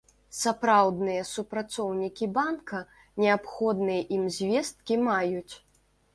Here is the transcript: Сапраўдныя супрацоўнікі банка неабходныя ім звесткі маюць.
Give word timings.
Сапраўдныя 0.35 1.25
супрацоўнікі 1.31 2.29
банка 2.39 2.81
неабходныя 3.25 4.01
ім 4.19 4.23
звесткі 4.41 5.01
маюць. 5.11 5.53